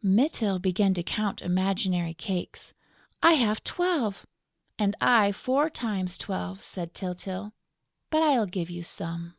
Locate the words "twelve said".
6.16-6.94